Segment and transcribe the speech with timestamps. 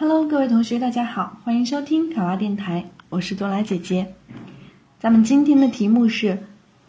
[0.00, 4.14] Hello，各位同学，大家好，欢迎收听考拉电台，我是多拉姐姐。
[5.00, 6.38] 咱们今天的题目是：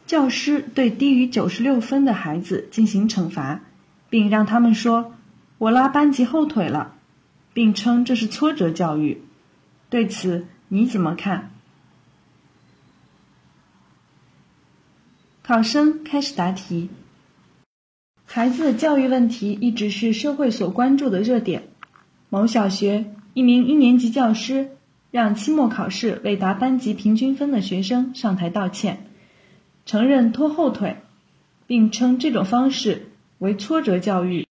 [0.06, 3.62] 教师对低于九十六分的孩子进行惩罚，
[4.12, 5.16] 并让他们说
[5.58, 6.94] “我拉班级后腿了”，
[7.52, 9.24] 并称这是挫折教育。
[9.90, 11.50] 对此你怎么看？
[15.42, 16.92] 考生开始答题。
[18.26, 21.69] 孩子的教育问题一直是社会所关注的热点。
[22.32, 24.70] 某小学一名一年级教师
[25.10, 29.08] 让期末考试未达班级平均分的学生上台道歉，
[29.88, 30.98] 承认拖后腿，
[31.66, 33.08] 并称这种方式
[33.40, 34.46] 为挫折教育。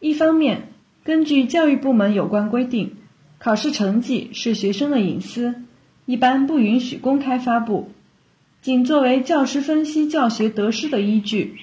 [0.00, 0.68] 一方面，
[1.04, 2.96] 根据教育部门有关规定，
[3.38, 5.62] 考试成绩是学生的隐私，
[6.06, 7.90] 一般不允许公开发布，
[8.62, 11.58] 仅作为教师分析教学得失的依据。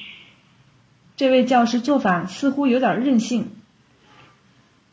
[1.15, 3.47] 这位教师做法似乎有点任性。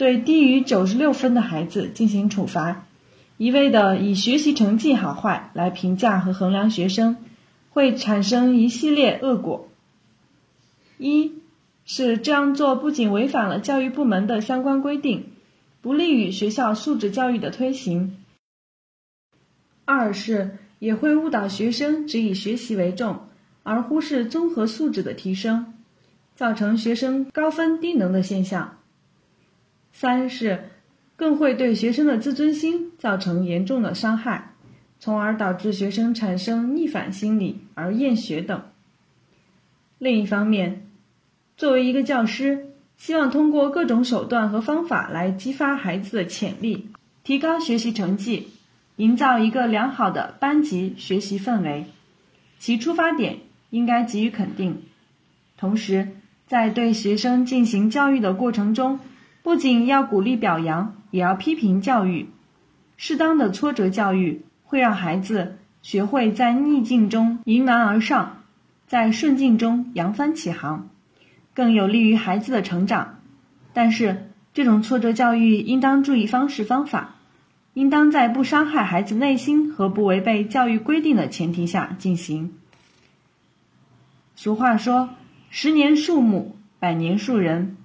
[0.02, 2.87] 对低于九十六分的孩子进行处罚，
[3.36, 7.19] 一味的以学习成绩好坏来评价和衡量学生，
[7.70, 9.69] 会产生一系列恶果。
[10.98, 11.34] 一
[11.84, 15.27] 是这样做不仅违反了教育部门的相关规定，
[15.83, 18.17] 不利于学校素质教育的推行；
[19.84, 23.28] 二是也会误导学生只以学习为重，
[23.62, 25.75] 而忽视综合素质的提升，
[26.34, 28.78] 造成学生高分低能的现象。
[29.93, 30.71] 三是，
[31.17, 34.53] 更会对学生的自尊心造成严重的伤害，
[34.98, 38.63] 从而导致学生产生逆反心理而厌学等。
[39.98, 40.87] 另一方面，
[41.57, 46.89] 作为一个教师，希望通过各种手段和方法来激发孩子的潜力，
[47.23, 48.48] 提高学习成绩，
[48.97, 51.85] 营造一个良好的班级学习氛围，
[52.59, 53.39] 其出发点
[53.70, 54.83] 应该给予肯定。
[55.57, 56.09] 同时，
[56.48, 58.98] 在对学生进行教育的过程中，
[59.43, 62.29] 不仅要鼓励表扬，也要批评教育。
[62.97, 68.45] 适当的挫折教育会让孩子学会在逆境中迎难而上，
[68.86, 70.89] 在顺境中扬帆起航，
[71.55, 73.19] 更有利于孩子的成长。
[73.73, 77.17] 但是，这种挫折教育应当注意方式方法，
[77.75, 82.55] 应当在不伤害孩子内心和不违背教育规定的前提下进行。
[84.36, 85.11] 俗话说
[85.51, 87.77] ：“十年树木，百年树人。”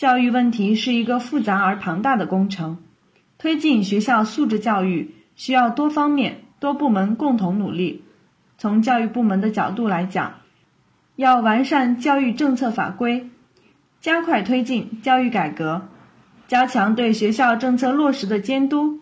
[0.00, 2.78] 教育问题是一个复杂而庞大的工程，
[3.36, 8.02] 推进学校素质教育需要多方面、多部门共同努力。
[8.56, 10.36] 从教育部门的角度来讲，
[11.16, 13.28] 要完善教育政策法规，
[14.00, 15.82] 加快推进教育改革，
[16.48, 19.00] 加强对学校政策落实的监督，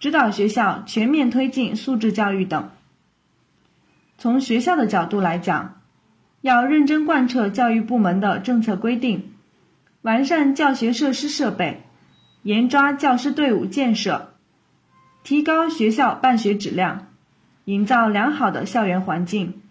[0.00, 2.70] 指导学校全面推进素质教育等。
[4.18, 5.80] 从学校的角度来讲，
[6.40, 9.30] 要认真贯彻教育部门的政策规定。
[10.04, 11.82] 完善教学设施设备，
[12.42, 14.34] 严抓教师队伍建设，
[15.22, 17.06] 提高学校办学质量，
[17.64, 19.62] 营造良好的校园环境。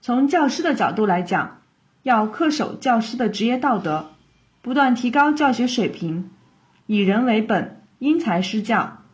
[0.00, 1.60] 从教师的角度来讲，
[2.02, 4.10] 要恪守教师的职业道德，
[4.60, 6.28] 不断提高教学水平，
[6.86, 9.04] 以人为本，因材施教，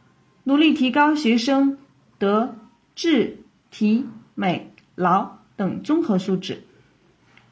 [0.44, 1.76] 努力提高学生
[2.16, 2.56] 德、
[2.94, 6.64] 智、体、美、劳等综合素质。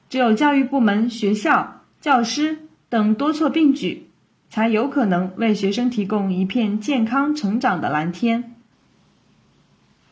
[0.08, 1.76] 只有教育部门、学校。
[2.00, 4.08] 教师等多措并举，
[4.48, 8.54] 才有可能为学生提供一片健康成长的蓝天。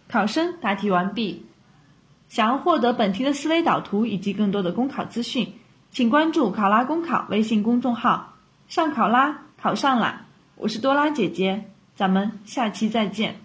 [0.07, 1.45] 考生答题完毕。
[2.29, 5.55] 想要获得本题的思维导图以及更多的公考资讯，
[5.91, 8.35] 请关注“考拉公考”微信公众号。
[8.69, 10.27] 上考拉，考上啦！
[10.57, 13.37] 我是多拉姐姐，咱们下期再见。